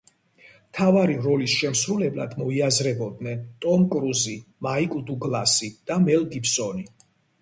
[0.69, 4.35] მთავარი როლის შემსრულებლად მოიაზრებოდნენ ტომ კრუზი,
[4.69, 6.89] მაიკლ დუგლასი და მელ გიბსონი.